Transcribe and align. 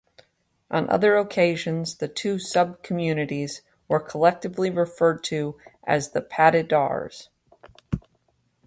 On 0.71 0.89
other 0.89 1.15
occasions 1.15 1.97
the 1.97 2.07
two 2.07 2.39
sub-communities 2.39 3.61
were 3.87 3.99
collectively 3.99 4.71
referred 4.71 5.23
to 5.25 5.59
as 5.83 6.09
the 6.09 6.21
"Patidars". 6.23 7.27